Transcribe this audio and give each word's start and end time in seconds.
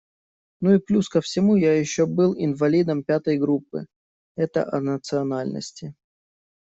Ну 0.61 0.71
и 0.75 0.79
плюс 0.79 1.07
ко 1.09 1.21
всему 1.21 1.55
еще 1.57 2.01
я 2.01 2.05
был 2.07 2.33
«инвалидом 2.35 3.03
пятой 3.03 3.37
группы»- 3.37 3.85
это 4.35 4.63
о 4.67 4.81
национальности. 4.81 5.93